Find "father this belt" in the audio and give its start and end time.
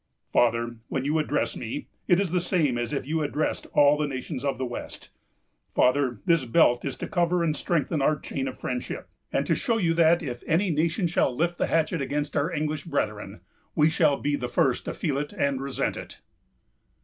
5.75-6.83